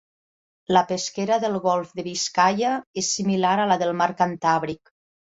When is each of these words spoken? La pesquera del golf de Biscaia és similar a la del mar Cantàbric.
La 0.75 0.81
pesquera 0.91 1.35
del 1.43 1.57
golf 1.65 1.91
de 1.99 2.05
Biscaia 2.07 2.71
és 3.01 3.09
similar 3.17 3.51
a 3.65 3.67
la 3.73 3.77
del 3.83 3.93
mar 3.99 4.09
Cantàbric. 4.23 4.91